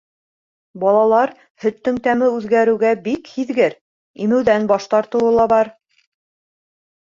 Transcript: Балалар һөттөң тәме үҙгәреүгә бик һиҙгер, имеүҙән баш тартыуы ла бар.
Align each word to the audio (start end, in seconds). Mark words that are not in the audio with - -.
Балалар 0.83 1.31
һөттөң 1.65 1.99
тәме 2.07 2.29
үҙгәреүгә 2.37 2.93
бик 3.09 3.29
һиҙгер, 3.35 3.77
имеүҙән 4.27 4.67
баш 4.73 4.89
тартыуы 4.95 5.31
ла 5.39 5.47
бар. 5.55 5.71